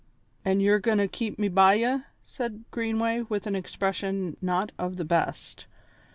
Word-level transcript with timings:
"An' 0.43 0.61
ye're 0.61 0.79
goin' 0.79 0.97
to 0.97 1.07
keep 1.07 1.37
me 1.37 1.47
by 1.47 1.75
ye?" 1.75 1.99
said 2.23 2.63
Greenway, 2.71 3.21
with 3.29 3.45
an 3.45 3.55
expression 3.55 4.35
not 4.41 4.71
of 4.79 4.97
the 4.97 5.05
best. 5.05 5.67